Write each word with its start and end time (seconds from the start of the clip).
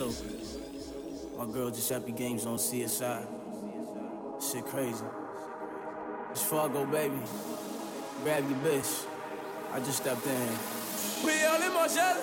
too. 0.00 0.14
My 1.36 1.44
girl 1.52 1.68
just 1.68 1.88
Giuseppe 1.88 2.12
Games 2.12 2.46
on 2.46 2.56
CSI. 2.56 3.26
Shit 4.40 4.64
crazy. 4.64 5.04
It's 6.30 6.42
Fargo, 6.42 6.86
baby. 6.86 7.20
Grab 8.22 8.48
your 8.48 8.58
bitch. 8.60 9.04
I 9.72 9.80
just 9.80 9.98
stepped 9.98 10.26
in. 10.26 10.48
We 11.24 11.44
all 11.44 11.60
in 11.60 11.74
my 11.74 11.86
Margiela. 11.86 12.16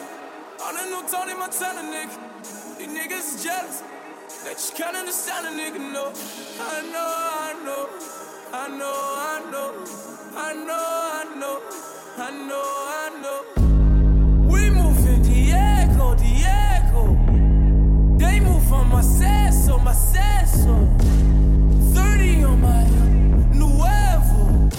On 0.65 0.73
the 0.73 0.85
new 0.89 1.03
Tony 1.07 1.35
Montana, 1.35 1.81
nigga. 1.93 2.17
These 2.79 2.87
niggas 2.87 3.35
is 3.35 3.43
jealous. 3.43 3.83
They 4.43 4.53
just 4.53 4.75
can't 4.75 4.95
understand 4.95 5.45
a 5.45 5.51
nigga, 5.51 5.79
no. 5.93 6.11
I 6.59 6.81
know, 6.93 7.13
I 7.45 7.53
know. 7.63 7.89
I 8.53 8.67
know, 8.79 8.97
I 9.21 9.51
know. 9.51 9.69
I 10.35 10.53
know, 10.53 10.73
I 11.13 11.35
know. 11.39 11.61
I 12.17 12.31
know, 12.31 12.63
I 12.87 13.06
know. 13.06 13.06
On 18.69 18.89
my 18.89 19.01
seso, 19.01 19.77
my 19.83 19.93
seso. 19.93 20.87
30 21.93 22.43
on 22.43 22.61
my 22.61 22.83
Nuevo. 23.53 24.69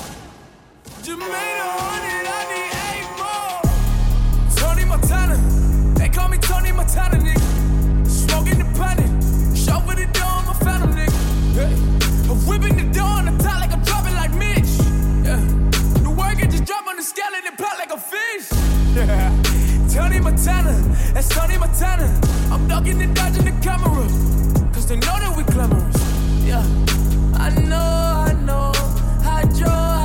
Jamaica 1.03 1.65
on 1.87 2.03
it, 2.05 2.27
I 2.29 2.43
need 2.53 2.73
eight 2.89 3.11
more. 3.19 3.63
Tony 4.57 4.85
Montana, 4.85 5.37
they 5.95 6.09
call 6.11 6.29
me 6.29 6.37
Tony 6.39 6.71
Montana, 6.73 7.17
nigga. 7.17 8.07
Smoking 8.07 8.59
the 8.59 8.67
planet, 8.77 9.11
chauffeur 9.57 9.97
the 9.97 10.07
door, 10.13 10.27
I'm 10.27 10.49
a 10.49 10.55
phantom, 10.55 10.93
nigga. 10.93 11.13
Hey. 11.55 11.75
I'm 12.31 12.39
whipping 12.47 12.77
the 12.77 12.93
door 12.93 13.09
on 13.09 13.25
the 13.25 13.43
top 13.43 13.61
like 13.61 13.73
I'm 13.73 13.83
dropping 13.83 14.15
like 14.15 14.35
Mitch. 14.35 14.69
Yeah. 15.25 15.41
The 16.03 16.11
work 16.11 16.43
it 16.43 16.51
just 16.51 16.65
drop 16.67 16.87
on 16.87 16.97
the 16.97 17.03
scale 17.03 17.35
and 17.35 17.47
it 17.47 17.57
pop 17.57 17.79
like 17.79 17.93
a 17.93 17.99
fish. 17.99 18.53
Yeah. 18.95 19.48
Tony 19.99 20.21
Montana, 20.21 20.75
that's 21.13 21.29
Tony 21.29 21.59
Montana. 21.59 22.07
I'm 22.53 22.69
ducking 22.69 23.03
and 23.03 23.17
dodging 23.17 23.45
the 23.47 23.51
camera. 23.61 24.07
Cause 24.73 24.87
they 24.87 24.95
know 24.95 25.19
that 25.19 25.37
we 25.37 25.43
glamorous. 25.43 25.97
Yeah. 26.47 26.63
I 27.35 27.51
know, 27.67 27.77
I 27.77 28.33
know. 28.47 28.71
I 29.25 29.43
draw, 29.59 29.98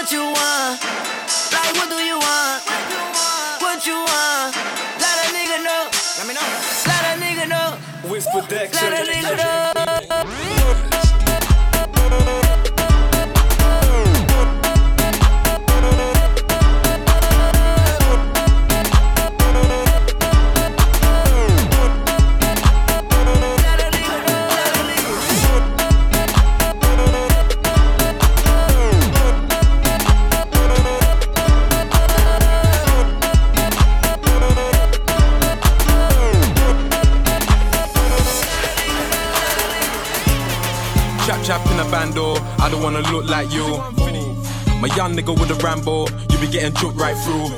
what 0.00 0.12
you 0.12 0.24
want. 0.24 0.80
Like 1.52 1.76
what 1.76 1.90
do 1.90 1.96
you 1.96 2.16
want? 2.16 2.64
What 3.60 3.86
you 3.86 3.96
want? 3.96 4.56
Let 4.96 5.16
a 5.24 5.28
nigga 5.36 5.62
know. 5.62 5.90
Let 6.16 6.26
me 6.26 6.32
know. 6.32 6.48
Let 6.86 7.02
a 7.04 7.20
nigga 7.20 7.46
know. 7.46 8.08
Whisper 8.10 8.40
Dex. 8.48 8.80
Let 8.80 9.06
a 9.06 9.12
nigga 9.12 9.36
know. 9.76 9.89
Nigga 45.20 45.38
with 45.38 45.50
a 45.50 45.54
Rambo, 45.62 46.06
you 46.30 46.38
be 46.38 46.48
getting 46.50 46.72
choked 46.74 46.96
right 46.96 47.16
through. 47.16 47.48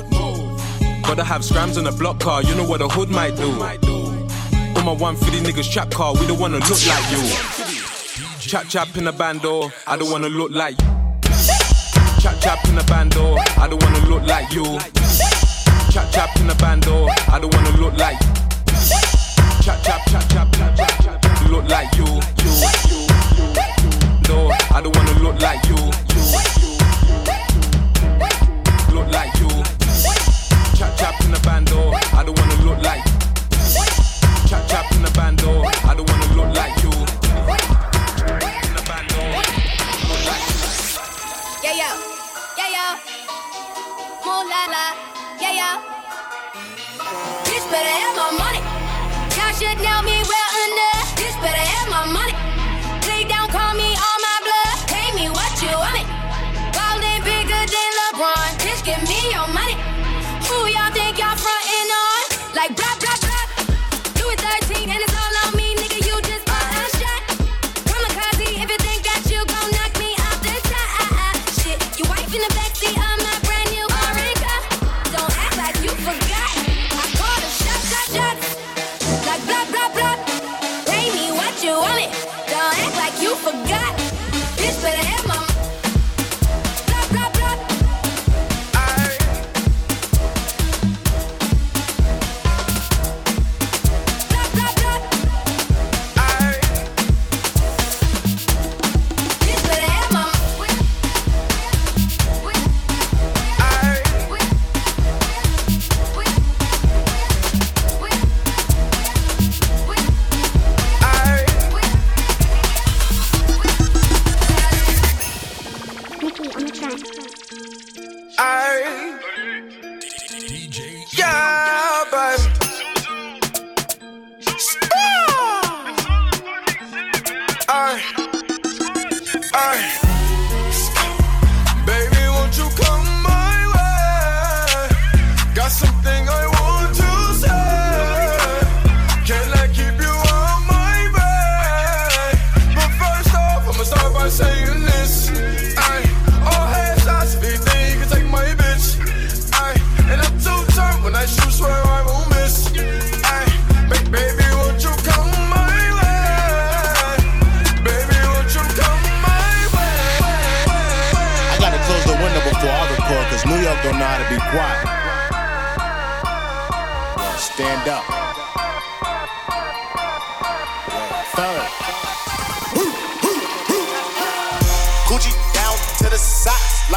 Gotta 1.03 1.23
have 1.23 1.43
scrams 1.43 1.77
on 1.77 1.87
a 1.87 1.91
block 1.91 2.19
car, 2.19 2.43
you 2.43 2.53
know 2.55 2.65
what 2.65 2.81
a 2.81 2.87
hood 2.87 3.09
might 3.09 3.35
do. 3.35 3.51
All 4.75 4.83
my 4.83 4.91
150 4.91 5.39
niggas 5.39 5.71
trap 5.71 5.91
car, 5.91 6.13
we 6.13 6.27
don't 6.27 6.39
wanna 6.39 6.59
look 6.59 6.85
like 6.87 7.11
you. 7.11 7.23
Chap 8.39 8.67
chap 8.67 8.95
in 8.97 9.07
a 9.07 9.11
bando, 9.11 9.71
I 9.87 9.97
don't 9.97 10.11
wanna 10.11 10.29
look 10.29 10.51
like 10.51 10.79
you. 10.81 10.87
Chap 12.19 12.39
chap 12.41 12.65
in 12.67 12.77
a 12.77 12.83
bando, 12.83 13.35
I 13.57 13.67
don't 13.69 13.81
wanna 13.81 14.05
look 14.07 14.23
like 14.23 14.51
you. 14.53 14.79
Chap 15.91 16.11
chap 16.11 16.35
in 16.39 16.49
a 16.49 16.55
bando, 16.55 17.07
I 17.31 17.39
don't 17.39 17.53
wanna 17.53 17.77
look 17.77 17.97
like 17.97 18.19
you. 18.21 18.33
Chap 19.63 19.81
chap 19.83 20.01
chap 20.09 20.29
chap 20.29 20.51
chap 20.53 20.75
chap 20.77 21.49
look 21.49 21.67
like 21.69 21.95
you. 21.95 22.05
No, 24.27 24.49
I 24.71 24.81
don't 24.81 24.95
wanna 24.95 25.19
look 25.19 25.39
like 25.39 25.63
you, 25.67 25.77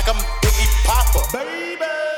like 0.07 0.15
I'm 0.15 0.23
Biggie 0.39 0.71
Popper. 0.87 1.27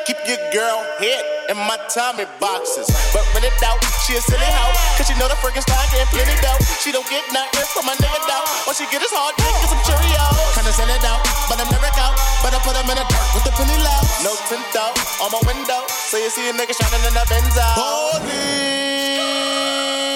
Keep 0.05 0.21
your 0.29 0.41
girl 0.53 0.85
head 1.01 1.25
in 1.49 1.57
my 1.57 1.77
Tommy 1.89 2.25
boxes. 2.41 2.89
But 3.13 3.25
when 3.33 3.45
it 3.45 3.57
out, 3.65 3.81
she 4.05 4.17
a 4.17 4.21
silly 4.21 4.45
hoe. 4.45 4.73
Cause 4.97 5.09
she 5.09 5.17
know 5.17 5.29
the 5.29 5.37
freaking 5.41 5.65
style 5.65 5.85
getting 5.93 6.09
plenty 6.13 6.37
dough. 6.41 6.61
She 6.81 6.93
don't 6.93 7.09
get 7.09 7.25
nothing 7.33 7.65
from 7.73 7.85
my 7.89 7.97
nigga 7.97 8.21
though. 8.29 8.45
All 8.69 8.77
she 8.77 8.85
get 8.93 9.01
is 9.01 9.13
hard 9.13 9.37
dick 9.37 9.49
and 9.49 9.69
some 9.73 9.83
Cheerios. 9.85 10.37
Kinda 10.57 10.73
send 10.73 10.93
it 10.93 11.05
out, 11.05 11.21
but 11.49 11.61
I'm 11.61 11.69
never 11.73 11.93
out. 12.01 12.17
But 12.45 12.53
I 12.57 12.61
put 12.61 12.77
them 12.77 12.89
in 12.89 12.97
the 12.97 13.05
dirt 13.09 13.29
with 13.37 13.45
the 13.45 13.53
penny 13.57 13.77
low. 13.81 14.01
No 14.25 14.33
tint 14.49 14.77
out 14.77 14.97
on 15.25 15.33
my 15.33 15.41
window. 15.49 15.85
So 15.89 16.17
you 16.21 16.29
see 16.29 16.49
a 16.49 16.53
nigga 16.53 16.77
shining 16.77 17.05
in 17.09 17.15
the 17.17 17.25
Benzo. 17.29 17.65
Holy. 17.77 19.25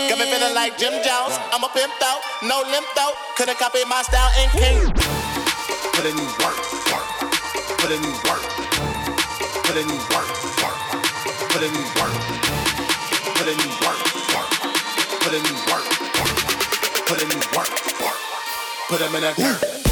Got 0.09 0.21
me 0.21 0.29
feeling 0.29 0.57
like 0.57 0.77
Jim 0.77 0.93
Jones. 1.05 1.37
I'm 1.53 1.65
a 1.65 1.71
pimp 1.73 1.93
out, 2.05 2.21
no 2.45 2.65
limp 2.69 2.89
out. 3.01 3.17
Couldn't 3.37 3.57
copy 3.57 3.85
my 3.89 4.05
style 4.05 4.33
and 4.41 4.49
king. 4.57 4.81
Put 5.93 6.09
in 6.09 6.17
work. 6.41 6.62
Put 7.83 7.91
in 7.91 8.01
work. 8.01 8.43
Put 9.65 9.77
in 9.77 9.89
work, 9.89 10.29
work. 10.63 10.79
Put 11.51 11.63
in 11.65 11.75
work. 11.99 12.15
Put 13.35 13.49
in 13.49 13.59
work, 13.83 13.99
work. 14.31 14.51
Put 15.19 15.35
in 15.35 15.43
work, 15.67 15.87
work. 16.15 16.39
Put 17.07 17.23
in 17.23 17.29
work, 17.57 17.71
work. 18.01 18.19
Put 18.89 18.99
them 19.01 19.15
in 19.17 19.23
that 19.23 19.35
dirt. 19.37 19.92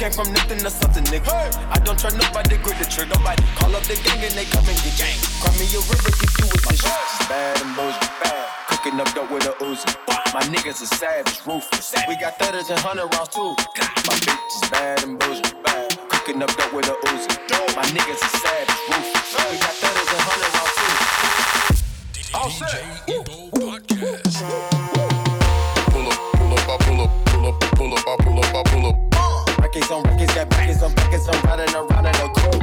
Came 0.00 0.12
from 0.16 0.32
nothing 0.32 0.56
to 0.56 0.70
something, 0.70 1.04
nigga. 1.12 1.28
I 1.68 1.76
don't 1.84 1.98
try 2.00 2.08
nobody, 2.16 2.56
grip 2.64 2.78
the 2.80 2.88
trigger, 2.88 3.12
nobody. 3.20 3.44
Call 3.60 3.76
up 3.76 3.84
the 3.84 4.00
gang 4.00 4.24
and 4.24 4.32
they 4.32 4.48
come 4.48 4.64
and 4.64 4.78
get 4.80 4.96
gang. 4.96 5.20
Cry 5.44 5.52
me 5.60 5.68
a 5.76 5.80
river 5.92 6.08
if 6.08 6.32
you 6.40 6.48
with 6.48 6.64
this 6.72 6.80
shit. 6.80 7.28
Bad 7.28 7.60
and 7.60 7.76
bullshit, 7.76 8.08
bad. 8.24 8.48
Cooking 8.72 8.96
up 8.96 9.12
dope 9.12 9.28
with 9.28 9.44
a 9.44 9.52
Uzi. 9.60 9.92
My 10.32 10.40
niggas 10.48 10.80
are 10.80 10.88
savage, 10.96 11.44
ruthless. 11.44 11.92
We 12.08 12.16
got 12.16 12.40
thudders 12.40 12.72
and 12.72 12.80
hundred 12.80 13.12
rounds 13.12 13.28
too. 13.28 13.52
My 14.08 14.16
bitch 14.24 14.56
is 14.56 14.64
bad 14.72 15.04
and 15.04 15.20
bullshit, 15.20 15.52
bad. 15.68 15.92
Cooking 16.08 16.40
up 16.40 16.48
dope 16.56 16.72
with 16.72 16.88
a 16.88 16.96
Uzi. 17.12 17.28
My 17.76 17.84
niggas 17.92 18.24
are 18.24 18.36
savage, 18.40 18.80
ruthless. 18.88 19.36
We 19.52 19.60
got 19.60 19.76
thudders 19.84 20.08
and 20.16 20.24
hundred 20.24 20.48
rounds 20.56 20.80
too. 20.80 20.96
All 22.40 22.48
set. 22.48 22.88
Pull 25.92 26.08
up, 26.08 26.16
pull 26.40 26.52
up, 26.56 26.72
I 26.72 26.76
pull 26.88 27.04
up, 27.04 27.12
pull 27.28 27.44
up, 27.52 27.60
pull 27.76 27.92
up, 27.92 28.08
I 28.08 28.16
pull 28.16 28.40
up, 28.40 28.48
I 28.48 28.62
pull 28.64 28.86
up. 28.88 29.09
Records 29.72 29.92
on 29.92 30.02
records, 30.02 30.34
got 30.34 30.56
records 30.56 30.82
on 30.82 30.92
records, 30.94 31.28
I'm 31.28 31.42
riding 31.44 31.74
around 31.76 32.06
in 32.06 32.14
a 32.16 32.28
coupe. 32.34 32.58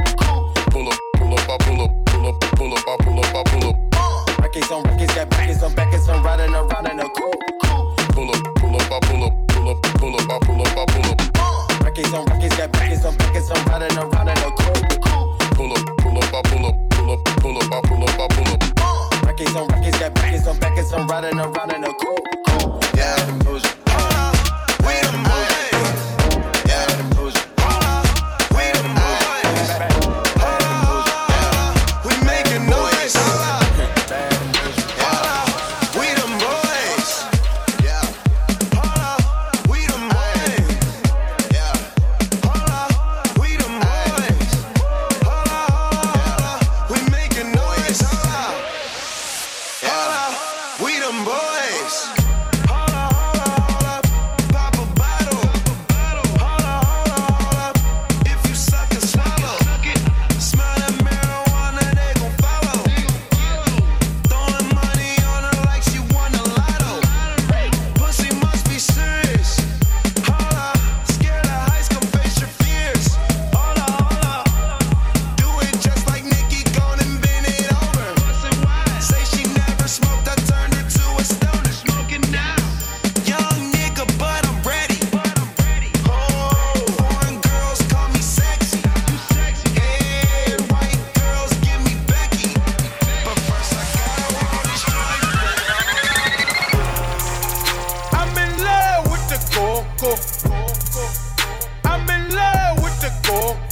Pull 0.68 0.88
up, 0.88 0.98
pull 1.16 1.32
up, 1.32 1.48
I 1.48 1.56
pull 1.64 1.80
up, 1.80 1.90
pull 2.04 2.26
up, 2.26 2.40
pull 2.52 2.74
up, 2.74 2.84
I 2.86 2.96
pull 3.00 3.18
up, 3.18 3.34
I 3.34 3.42
pull 3.48 3.68
up. 3.70 4.42
Records 4.42 4.70
on 4.70 4.82
records, 4.82 5.14
got 5.14 5.38
records 5.38 5.62
on 5.62 5.74
records, 5.74 6.06
I'm 6.06 6.22
riding 6.22 6.52
around 6.52 6.86
in 6.86 7.00
a 7.00 7.08
coupe. 7.08 7.40
Pull 8.12 8.28
up, 8.28 8.54
pull 8.56 8.76
up, 8.76 8.92
I 8.92 9.00
pull 9.08 9.24
up, 9.24 9.32
pull 9.48 9.68
up, 9.70 9.82
pull 9.82 10.16
up, 10.16 10.28
I 10.28 10.38
pull 10.44 10.60
up, 10.60 10.76
I 10.76 10.84
pull 10.84 11.08
up. 11.08 11.82
Records 11.82 12.12
on 12.12 12.24
records, 12.26 12.56
got 12.58 12.76
records 12.76 13.04
on 13.06 13.16
records, 13.16 13.50
I'm 13.52 13.64
riding 13.64 13.96
around 13.96 14.28
in 14.28 14.36
a 14.36 14.50
coupe. 14.52 15.00
Pull 15.56 15.72
up, 15.72 15.86
pull 15.96 16.18
up, 16.18 16.34
I 16.34 16.42
pull 16.44 16.66
up, 16.66 16.76
pull 16.90 17.10
up, 17.10 17.24
pull 17.24 17.56
up, 17.56 17.72
I 17.72 17.80
pull 17.88 18.04
up, 18.04 18.20
I 18.20 18.28
pull 18.36 18.52
up. 18.52 19.24
Records 19.24 19.56
on 19.56 19.66
records, 19.68 19.98
got 19.98 20.22
records 20.22 20.46
on 20.46 20.58
records, 20.60 20.92
I'm 20.92 21.06
riding 21.06 21.40
around 21.40 21.72
in 21.72 21.84
a 21.84 21.94
coupe. 21.94 22.47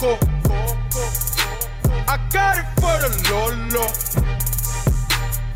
I 0.09 0.15
got 2.31 2.59
it 2.59 2.67
for 2.77 2.95
the 3.03 3.11
Lolo. 3.29 3.87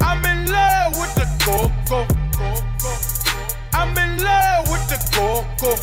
I'm 0.00 0.24
in 0.24 0.50
love 0.50 0.98
with 0.98 1.14
the 1.14 1.26
coco. 1.38 2.04
I'm 3.72 3.96
in 3.96 4.18
love 4.24 4.68
with 4.68 4.88
the 4.88 4.98
coco. 5.14 5.76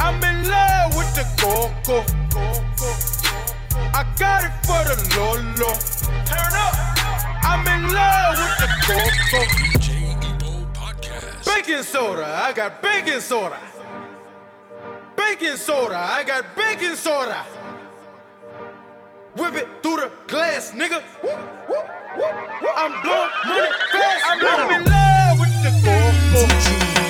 I'm 0.00 0.24
in 0.24 0.48
love 0.48 0.96
with 0.96 1.14
the 1.14 1.24
coco. 1.36 2.02
I 3.92 4.04
got 4.18 4.44
it 4.44 4.52
for 4.64 4.82
the 4.88 4.96
Lolo. 5.14 5.74
Turn 6.24 6.54
up. 6.54 6.74
I'm 7.44 7.66
in 7.68 7.92
love 7.92 8.38
with 8.38 8.56
the 8.62 8.68
coco. 8.86 9.44
Baking 11.44 11.82
soda, 11.82 12.26
I 12.42 12.54
got 12.54 12.80
baking 12.80 13.20
soda 13.20 13.73
soda. 15.64 15.96
I 15.96 16.22
got 16.24 16.44
baking 16.54 16.94
soda. 16.94 17.42
Whip 19.36 19.54
it 19.54 19.68
through 19.82 19.96
the 19.96 20.10
glass, 20.26 20.72
nigga. 20.72 21.02
I'm 22.76 22.92
blowing 23.02 23.30
money 23.46 23.72
fast. 23.90 24.24
I'm 24.28 24.40
in 24.40 24.84
love 24.84 25.40
with 25.40 25.62
the 25.64 25.70
442. 25.82 27.03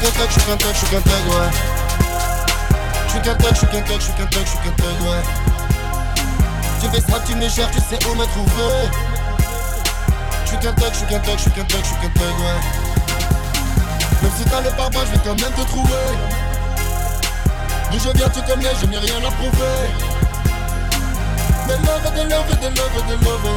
J'suis 0.00 0.12
qu'un 0.12 0.20
thug, 0.20 0.28
thug, 0.28 0.30
j'suis 0.30 0.42
qu'un 0.42 0.56
thug, 0.56 0.74
j'suis 0.74 0.86
qu'un 0.86 1.00
thug, 1.00 1.26
ouais. 1.28 1.50
J'suis 3.08 3.20
qu'un 3.20 3.34
thug, 3.34 3.54
j'suis 3.54 3.66
qu'un 3.66 3.82
thug, 3.82 4.00
j'suis 4.00 4.12
qu'un 4.12 4.26
thug, 4.26 4.46
j'suis 4.46 4.58
qu'un 4.58 4.70
thug, 4.70 5.00
ouais. 5.02 5.22
Tu 6.80 6.88
fais 6.88 7.00
ça, 7.00 7.18
tu 7.26 7.34
me 7.34 7.48
cherches, 7.48 7.72
tu 7.72 7.80
sais 7.80 7.98
où 8.06 8.14
me 8.14 8.24
trouver. 8.26 8.90
J'suis 10.44 10.58
qu'un 10.58 10.72
thug, 10.72 10.92
j'suis 10.92 11.06
qu'un 11.06 11.18
thug, 11.18 11.38
j'suis 11.38 11.50
qu'un 11.50 11.64
thug, 11.64 11.80
j'suis 11.82 11.96
qu'un 11.96 12.10
thug, 12.10 12.38
ouais. 12.38 12.60
Même 14.22 14.32
si 14.38 14.44
t'as 14.44 14.60
le 14.60 14.70
pare-bas, 14.70 15.00
j'vais 15.06 15.18
quand 15.24 15.40
même 15.40 15.52
te 15.52 15.62
trouver. 15.62 16.06
D'où 17.90 17.98
je 17.98 18.10
viens, 18.16 18.28
tu 18.28 18.42
connais, 18.42 18.74
je 18.80 18.86
n'ai 18.86 18.98
rien 18.98 19.18
à 19.18 19.30
prouver. 19.32 19.78
Des 21.66 21.74
love, 21.74 22.12
des 22.14 22.24
love, 22.24 22.58
des 22.60 22.70
love, 22.70 23.06
des 23.08 23.24
love. 23.24 23.50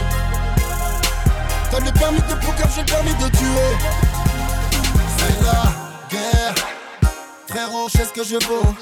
T'as 1.69 1.79
le 1.79 1.91
permis 1.91 2.17
de 2.17 2.33
poucave, 2.33 2.71
j'ai 2.74 2.81
le 2.81 2.88
permis 2.88 3.13
de 3.13 3.29
tuer. 3.29 3.77
C'est 5.17 5.45
la 5.45 5.70
guerre. 6.12 6.56
Frérot, 7.48 7.89
sais 7.89 8.06
ce 8.06 8.13
que 8.13 8.24
je 8.24 8.36
vaux. 8.48 8.75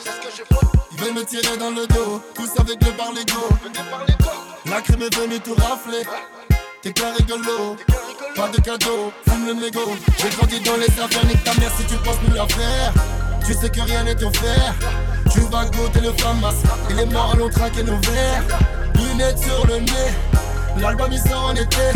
Ils 0.91 0.97
veulent 0.99 1.13
me 1.13 1.23
tirer 1.23 1.57
dans 1.57 1.71
le 1.71 1.87
dos, 1.87 2.21
tous 2.33 2.49
avec 2.59 2.83
le 2.83 2.91
bar 2.91 3.11
Lego. 3.11 3.49
La 4.65 4.81
crème 4.81 5.01
est 5.03 5.15
venue 5.15 5.39
tout 5.39 5.55
rafler. 5.55 6.03
T'es 6.81 6.93
qu'un 6.93 7.13
rigolo, 7.13 7.75
pas 8.35 8.47
de 8.49 8.61
cadeau, 8.61 9.11
fume 9.27 9.47
le 9.47 9.53
mégot. 9.53 9.95
J'ai 10.17 10.29
grandi 10.29 10.59
dans 10.61 10.77
les 10.77 10.87
affaires, 10.87 11.25
nique 11.25 11.43
ta 11.43 11.53
mère 11.55 11.71
si 11.77 11.83
tu 11.85 11.95
penses 11.95 12.17
nous 12.27 12.35
la 12.35 12.47
faire. 12.47 12.93
Tu 13.45 13.53
sais 13.53 13.69
que 13.69 13.81
rien 13.81 14.03
n'est 14.03 14.23
offert. 14.23 14.75
Tu 15.31 15.41
vas 15.41 15.65
goûter 15.65 16.01
le 16.01 16.13
famas, 16.13 16.53
et 16.89 16.93
les 16.93 17.05
morts 17.05 17.31
allons 17.33 17.49
traquer 17.49 17.83
nos 17.83 17.97
verres. 17.97 18.43
Lunettes 18.95 19.39
sur 19.39 19.65
le 19.67 19.79
nez, 19.79 20.13
l'album 20.77 21.09
il 21.11 21.19
sort 21.19 21.45
en 21.45 21.55
été. 21.55 21.91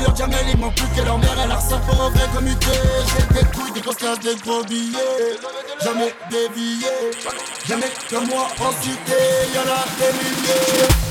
Dis-leur 0.00 0.16
Jamel, 0.16 0.46
il 0.48 0.58
manque 0.58 0.74
plus 0.76 0.88
que 0.96 1.04
leur 1.04 1.18
mère, 1.18 1.36
elle 1.44 1.52
ressort 1.52 1.80
pour 1.80 2.00
un 2.00 2.10
vrai 2.10 2.26
comité. 2.34 2.70
J'ai 3.06 3.34
des 3.34 3.46
couilles, 3.50 3.72
des 3.72 3.80
grosses 3.80 4.20
des 4.20 4.34
gros 4.36 4.64
billets. 4.64 5.36
Jamais 5.82 6.14
dévié, 6.30 6.88
jamais 7.68 7.90
comme 8.08 8.26
moi 8.28 8.48
en 8.60 8.72
cité, 8.82 9.12
y'en 9.54 9.60
a 9.60 9.84
des 9.98 10.12
milliers. 10.18 11.09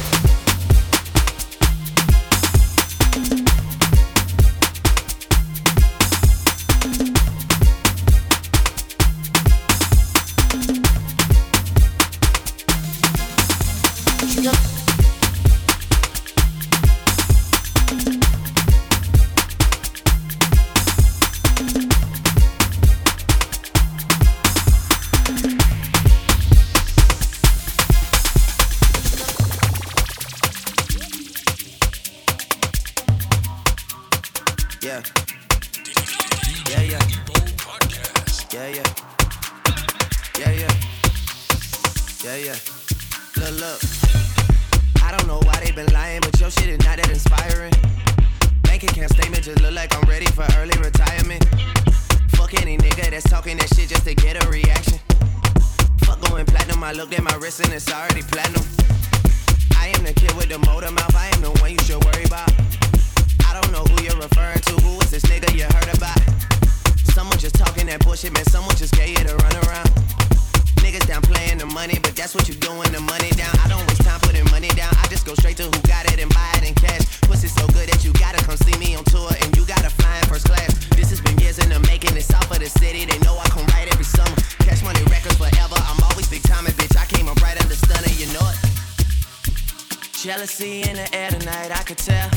jealousy 90.40 90.90
in 90.90 90.96
the 90.96 91.14
air 91.14 91.30
tonight, 91.32 91.70
I 91.70 91.84
could 91.84 91.98
tell. 91.98 92.30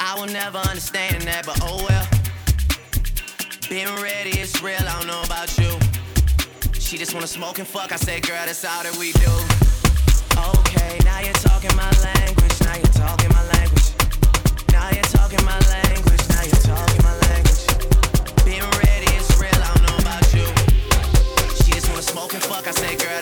I 0.00 0.18
will 0.18 0.26
never 0.26 0.58
understand 0.58 1.22
that, 1.22 1.46
but 1.46 1.56
oh 1.62 1.78
well. 1.86 2.06
Being 3.68 3.94
ready, 4.02 4.34
it's 4.34 4.60
real, 4.60 4.82
I 4.82 4.98
don't 4.98 5.06
know 5.06 5.22
about 5.22 5.46
you. 5.58 5.70
She 6.74 6.98
just 6.98 7.14
wanna 7.14 7.28
smoke 7.28 7.60
and 7.60 7.68
fuck, 7.68 7.92
I 7.92 7.96
said, 7.96 8.26
girl, 8.26 8.42
that's 8.44 8.64
all 8.64 8.82
that 8.82 8.96
we 8.98 9.12
do. 9.22 9.30
Okay, 10.58 10.98
now 11.06 11.20
you're 11.22 11.38
talking 11.38 11.70
my 11.78 11.86
language, 12.02 12.56
now 12.66 12.74
you're 12.74 12.98
talking 12.98 13.30
my 13.30 13.46
language. 13.54 13.94
Now 14.74 14.90
you're 14.90 15.10
talking 15.14 15.44
my 15.46 15.58
language, 15.70 16.24
now 16.34 16.42
you're 16.42 16.66
talking 16.66 17.02
my 17.06 17.14
language. 17.30 17.62
Being 18.42 18.66
ready, 18.82 19.06
it's 19.14 19.30
real, 19.38 19.54
I 19.54 19.70
don't 19.70 19.86
know 19.86 19.98
about 20.02 20.26
you. 20.34 20.46
She 21.62 21.78
just 21.78 21.86
wanna 21.86 22.02
smoke 22.02 22.34
and 22.34 22.42
fuck, 22.42 22.66
I 22.66 22.74
said, 22.74 22.98
girl, 22.98 23.19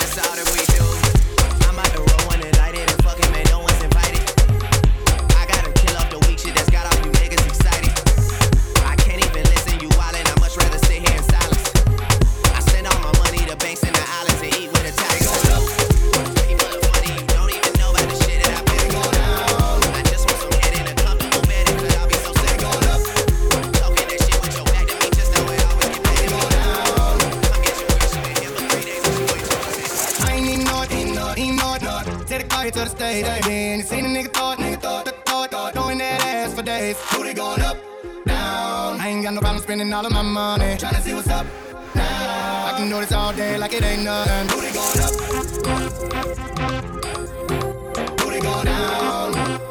to 32.38 32.44
the 32.44 32.50
car, 32.50 32.64
he 32.64 32.70
to 32.70 32.78
the 32.80 32.86
stage. 32.86 33.26
Ain't 33.26 33.44
been 33.44 33.82
seen 33.82 34.04
a 34.04 34.08
nigga 34.08 34.32
thought, 34.32 34.58
nigga 34.58 34.80
thought, 34.80 35.04
the 35.04 35.12
thought, 35.12 35.50
thought, 35.50 35.72
throwing 35.74 35.98
that 35.98 36.24
ass 36.24 36.54
for 36.54 36.62
days. 36.62 36.96
Booty 37.12 37.34
going 37.34 37.62
up, 37.62 37.76
down. 38.24 39.00
I 39.00 39.08
ain't 39.08 39.22
got 39.22 39.34
no 39.34 39.40
problem 39.40 39.62
spending 39.62 39.92
all 39.92 40.06
of 40.06 40.12
my 40.12 40.22
money. 40.22 40.76
Trying 40.78 40.94
to 40.94 41.02
see 41.02 41.14
what's 41.14 41.28
up, 41.28 41.46
now. 41.94 42.66
I 42.66 42.74
can 42.76 42.88
do 42.88 43.00
this 43.00 43.12
all 43.12 43.32
day 43.32 43.58
like 43.58 43.72
it 43.72 43.82
ain't 43.82 44.02
nothing. 44.04 44.46
Booty 44.48 44.72
going 44.72 45.00
up, 45.06 45.12
booty 48.18 48.40
going 48.40 48.64
down. 48.64 49.67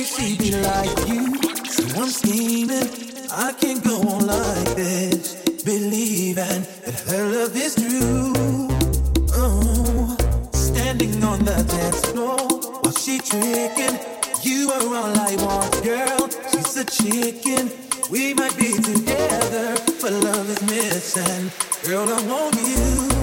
can't 0.00 0.08
see 0.08 0.38
me 0.38 0.56
like 0.62 1.08
you. 1.08 1.26
So 1.64 2.00
I'm 2.00 2.08
scheming. 2.08 2.88
I 3.30 3.52
can't 3.52 3.84
go 3.84 4.00
on 4.00 4.26
like 4.26 4.76
this. 4.76 5.34
Believing 5.62 6.34
that 6.84 7.00
her 7.08 7.26
love 7.26 7.54
is 7.54 7.74
true. 7.74 8.68
Oh, 9.34 10.16
standing 10.52 11.22
on 11.22 11.40
the 11.40 11.52
dance 11.52 12.06
floor 12.06 12.38
while 12.80 12.94
she 12.94 13.18
tricking. 13.18 13.98
You 14.42 14.70
are 14.70 14.82
all 14.82 15.18
I 15.18 15.36
want, 15.44 15.84
girl. 15.84 16.28
She's 16.50 16.76
a 16.76 16.84
chicken. 16.84 17.70
We 18.10 18.32
might 18.34 18.56
be 18.56 18.72
together, 18.72 19.76
but 20.00 20.12
love 20.12 20.48
is 20.48 20.62
missing. 20.62 21.52
Girl, 21.84 22.08
I 22.08 22.22
want 22.26 22.56
you. 22.56 23.19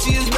Gucci 0.00 0.16
is 0.16 0.29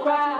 cry. 0.00 0.39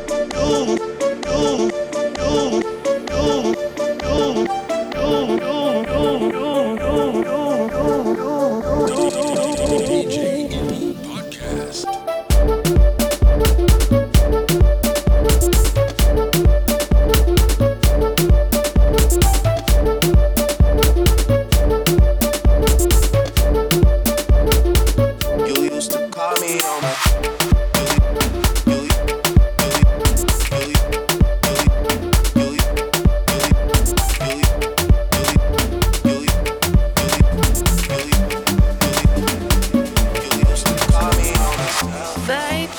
no, 0.51 0.75
no. 1.23 1.70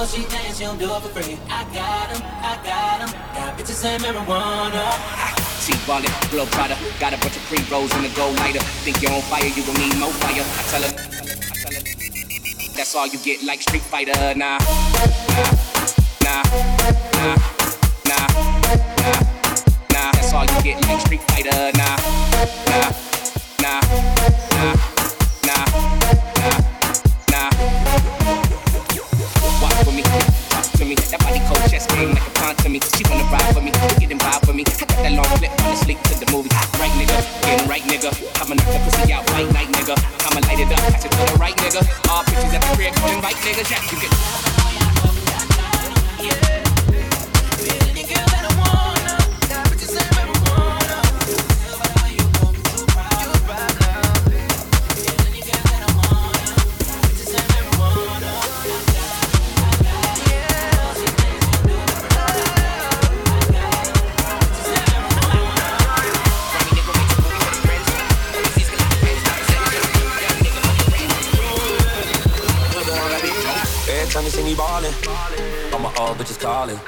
Oh, 0.00 0.06
she 0.06 0.22
dance, 0.30 0.58
she 0.58 0.64
don't 0.64 0.78
do 0.78 0.84
it 0.94 1.02
for 1.02 1.08
free. 1.08 1.36
I 1.50 1.64
got 1.74 2.14
'em, 2.14 2.22
I 2.22 2.54
got 2.62 3.00
'em. 3.02 3.10
Got 3.34 3.58
bitches 3.58 3.84
and 3.84 4.00
marijuana. 4.00 4.94
See 5.58 5.74
wallet, 5.88 6.14
blow 6.30 6.46
Prada, 6.46 6.78
got 7.00 7.14
a 7.14 7.18
bunch 7.18 7.34
of 7.34 7.42
pre 7.50 7.58
rolls 7.68 7.92
in 7.96 8.02
the 8.04 8.08
gold 8.10 8.36
lighter. 8.38 8.60
Think 8.86 9.02
you're 9.02 9.10
on 9.10 9.22
fire, 9.22 9.44
you 9.44 9.62
gon' 9.66 9.74
need 9.74 9.96
more 9.98 10.12
fire. 10.22 10.46
I 10.46 10.62
tell 10.70 10.82
her, 10.86 10.92
I 10.94 11.54
tell 11.62 11.74
her, 11.74 11.82
that's 12.76 12.94
all 12.94 13.08
you 13.08 13.18
get 13.18 13.42
like 13.42 13.60
Street 13.60 13.82
Fighter. 13.82 14.14
Nah, 14.36 14.58
nah, 15.34 15.50
nah, 16.22 16.42
nah, 17.18 17.36
nah, 18.06 18.26
nah. 19.94 20.12
That's 20.14 20.32
all 20.32 20.46
you 20.46 20.62
get 20.62 20.78
like 20.86 21.00
Street 21.00 21.22
Fighter. 21.26 21.72
Nah, 21.74 21.96
nah, 22.70 23.07
calling. 76.58 76.80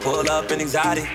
Pull 0.00 0.30
up 0.30 0.50
in 0.50 0.60
anxiety. 0.60 1.06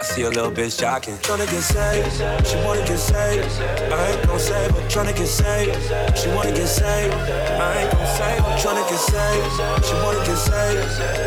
I 0.00 0.02
see 0.02 0.22
a 0.22 0.30
little 0.30 0.52
bitch 0.52 0.74
jocking. 0.82 1.16
Tryna 1.26 1.46
get 1.50 1.62
saved, 1.62 2.46
she 2.46 2.56
wanna 2.64 2.84
get 2.86 2.98
saved. 2.98 3.48
I 3.92 4.10
ain't 4.10 4.26
gon' 4.26 4.38
save 4.38 4.70
her. 4.76 4.82
Tryna 4.92 5.14
get 5.18 5.30
saved, 5.38 5.74
she 6.18 6.28
wanna 6.34 6.52
get 6.52 6.68
saved. 6.68 7.14
I 7.14 7.82
ain't 7.82 7.90
gon' 7.92 8.06
save 8.18 8.42
her. 8.46 8.54
Tryna 8.62 8.84
get 8.90 9.02
saved, 9.12 9.86
she 9.86 9.94
wanna 10.02 10.22
get 10.28 10.40
saved. 10.48 10.82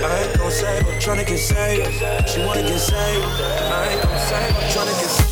I 0.06 0.20
ain't 0.22 0.38
gon' 0.38 0.52
save 0.52 0.84
her. 0.88 0.96
Tryna 1.04 1.26
get 1.32 1.42
saved, 1.50 2.30
she 2.30 2.40
wanna 2.46 2.64
get 2.70 2.80
saved. 2.80 3.26
I 3.76 3.88
ain't 3.92 4.02
gon' 4.04 4.20
save 4.30 4.56
her. 4.56 4.68
Tryna 4.74 4.96
get 5.02 5.10
saved. 5.18 5.29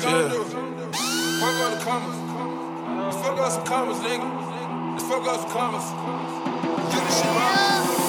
Do. 0.00 0.44
Fuck 1.40 1.54
all 1.60 1.70
the 1.70 1.82
commas. 1.84 2.16
Let's 3.04 3.16
fuck 3.16 3.38
out 3.38 3.52
some 3.52 3.64
commas, 3.64 3.98
nigga. 3.98 4.92
Let's 4.92 5.04
fuck 5.04 5.26
out 5.26 5.40
some 5.40 5.50
commas. 5.50 5.86
Do 6.92 7.00
this 7.00 7.16
shit 7.18 7.26
right. 7.26 7.99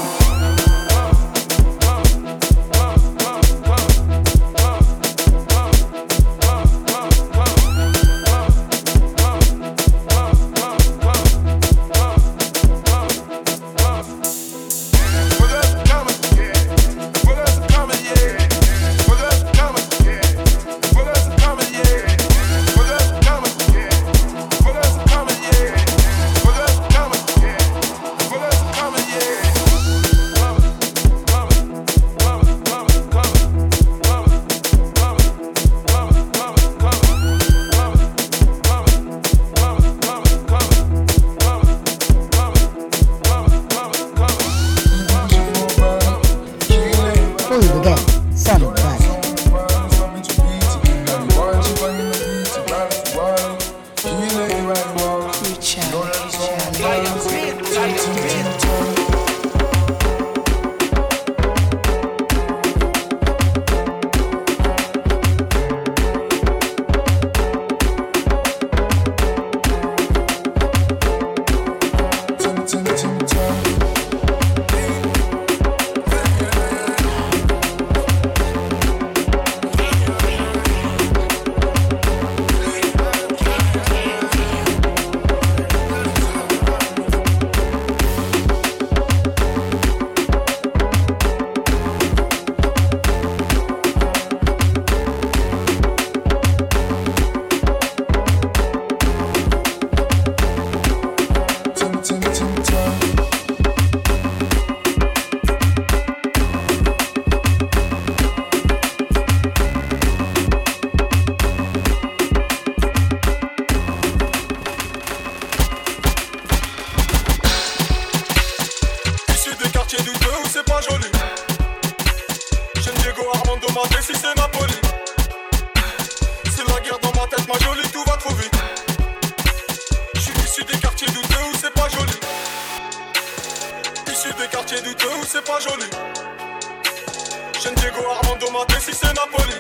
Si 138.81 138.91
c'est 138.93 139.13
Napoli. 139.13 139.53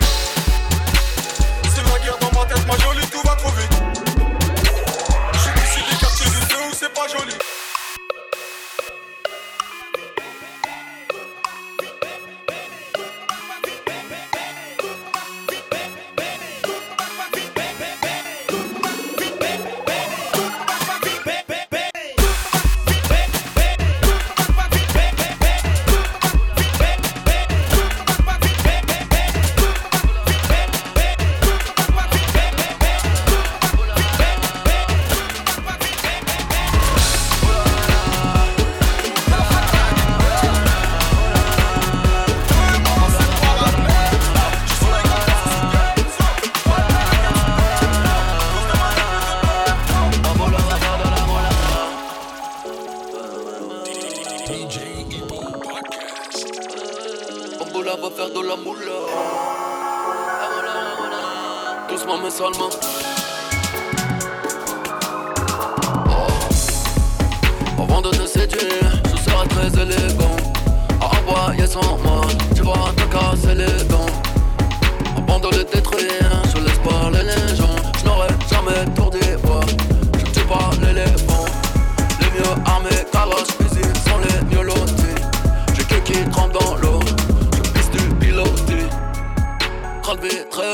C'est 1.69 1.83
la 1.83 1.99
guerre 1.99 2.17
dans 2.19 2.39
ma 2.39 2.45
tête, 2.45 2.65
ma 2.65 2.77
jolie, 2.77 3.07
tout 3.11 3.21
va 3.23 3.35
trop. 3.35 3.51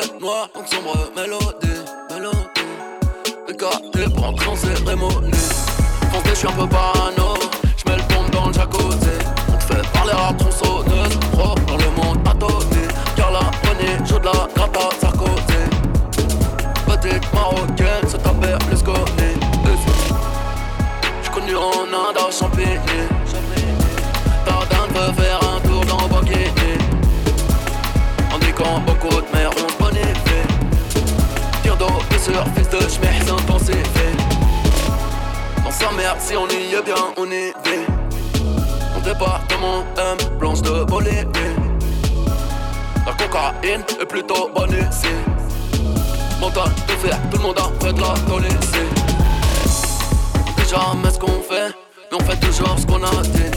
Très 0.08 0.20
noir, 0.20 0.50
donc 0.54 0.67
sombre 0.67 1.12
mélodie. 1.15 1.82
Mélodie. 2.10 2.38
Le 3.48 3.54
carré 3.54 4.13
pour 4.13 4.28
entrer 4.28 4.48
en 4.48 4.56
cérémonie. 4.56 5.32
Je 6.26 6.36
suis 6.36 6.48
un 6.48 6.52
peu 6.52 6.67
parano. 6.67 7.34
Je 7.78 7.89
mets 7.89 7.98
le 7.98 8.04
pompe 8.04 8.30
dans 8.32 8.48
le 8.48 8.54
jacuzzi. 8.54 9.17
On 9.50 9.58
te 9.58 9.63
fait 9.63 9.91
parler 9.91 10.12
à 10.12 10.34
Si 36.20 36.36
on 36.38 36.48
y 36.48 36.74
est 36.74 36.82
bien, 36.84 36.96
on 37.17 37.26
y 37.26 37.52
vit. 37.65 37.86
Mon 38.93 39.02
département 39.02 39.84
aime 39.98 40.38
blanche 40.39 40.62
de 40.62 40.84
Bolivie. 40.86 41.26
La 43.06 43.13
cocaïne 43.13 43.84
est 44.02 44.06
plutôt 44.06 44.50
bonne 44.56 44.72
ici. 44.72 45.13
Mental 46.39 46.70
de 46.88 46.93
faire, 46.93 47.20
tout 47.30 47.38
le 47.38 47.43
monde 47.43 47.60
a 47.60 47.70
fait 47.84 47.93
de 47.93 47.99
la. 47.99 48.14
On 48.32 48.39
dit 48.39 48.47
jamais 50.70 51.12
ce 51.12 51.20
qu'on 51.20 51.41
fait, 51.41 51.76
mais 52.12 52.18
on 52.18 52.24
fait 52.24 52.39
toujours 52.39 52.80
ce 52.80 52.86
qu'on 52.86 53.03
a 53.03 53.22
dit. 53.24 53.51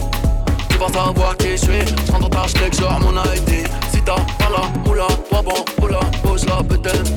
Tu 0.68 0.76
vas 0.78 0.88
savoir 0.88 1.36
qui 1.36 1.52
je 1.52 1.56
suis, 1.56 1.86
je 2.06 2.12
rentre 2.12 2.48
schneck, 2.48 2.74
genre 2.74 3.00
mon 3.00 3.12
ID. 3.12 3.68
Si 3.92 4.02
t'as 4.02 4.16
pas 4.38 4.50
la 4.50 4.62
moula, 4.84 5.06
toi 5.28 5.42
bon, 5.42 5.64
moula, 5.80 6.00
bouge 6.24 6.44
la 6.46 6.62
BTMD. 6.62 7.09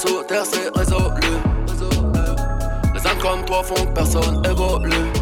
Sous 0.00 0.22
terre, 0.24 0.44
c'est 0.46 0.74
résolu. 0.76 1.20
Les 2.94 3.06
âmes 3.06 3.18
comme 3.20 3.44
toi 3.44 3.62
font 3.62 3.84
que 3.86 3.92
personne 3.92 4.42
évolue. 4.46 5.19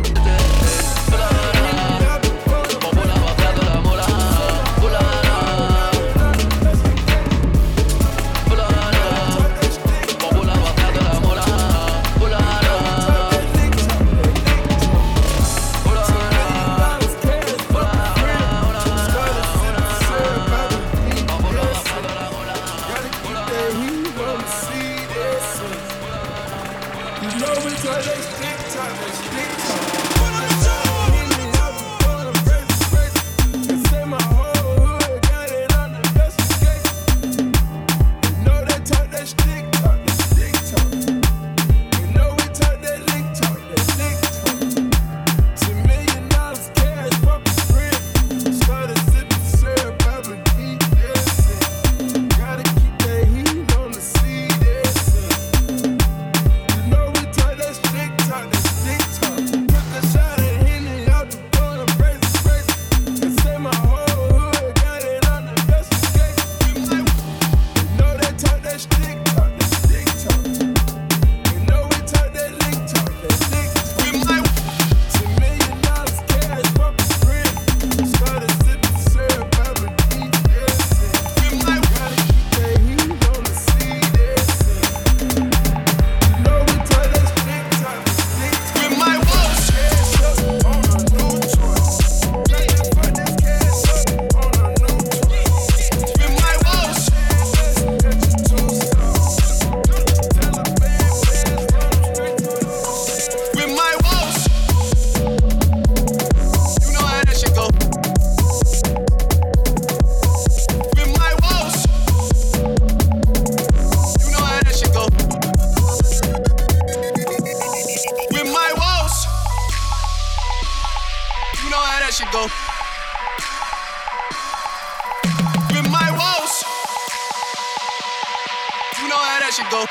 years 129.58 129.68
ago. 129.68 129.84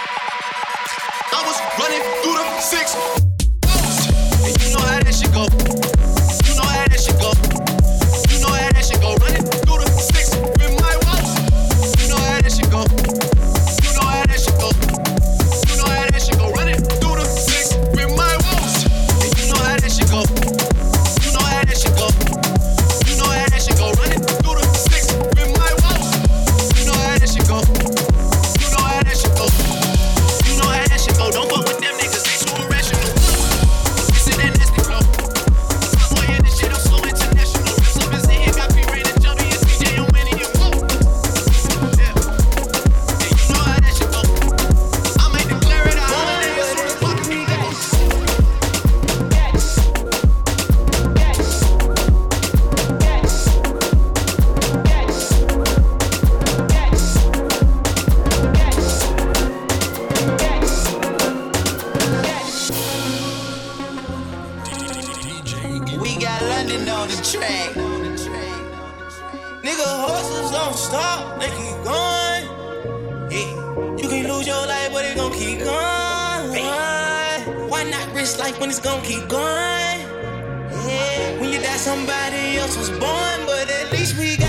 I 1.34 1.44
was 1.46 1.60
running 1.80 2.02
through 2.22 2.36
the 2.36 2.62
six. 2.62 2.96
And 4.46 4.64
you 4.64 4.74
know 4.74 4.82
how 4.82 5.00
that 5.00 5.14
shit 5.14 5.32
go. 5.34 5.67
the 67.18 67.24
track. 67.38 67.70
Nigga, 69.64 69.90
horses 70.06 70.52
don't 70.52 70.76
stop, 70.76 71.40
they 71.40 71.50
keep 71.50 71.78
going. 71.84 72.44
You 74.00 74.08
can 74.10 74.28
lose 74.32 74.48
your 74.48 74.66
life, 74.68 74.92
but 74.94 75.04
it 75.06 75.18
gon' 75.18 75.34
keep 75.34 75.60
going. 75.60 76.54
Hey. 76.54 77.44
Why 77.68 77.84
not 77.84 78.14
risk 78.14 78.40
life 78.40 78.60
when 78.60 78.70
it's 78.70 78.80
gon' 78.80 79.02
keep 79.04 79.28
going? 79.28 80.00
Yeah. 80.88 81.40
When 81.40 81.52
you 81.52 81.60
die, 81.60 81.78
somebody 81.78 82.58
else 82.58 82.78
was 82.78 82.90
born, 82.90 83.40
but 83.46 83.70
at 83.70 83.92
least 83.92 84.18
we 84.18 84.38
got. 84.38 84.47